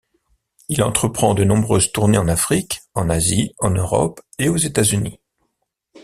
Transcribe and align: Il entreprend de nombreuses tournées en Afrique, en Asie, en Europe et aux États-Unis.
Il 0.67 0.81
entreprend 0.81 1.35
de 1.35 1.43
nombreuses 1.43 1.91
tournées 1.91 2.17
en 2.17 2.27
Afrique, 2.27 2.81
en 2.95 3.07
Asie, 3.07 3.53
en 3.59 3.69
Europe 3.69 4.19
et 4.39 4.49
aux 4.49 4.57
États-Unis. 4.57 5.19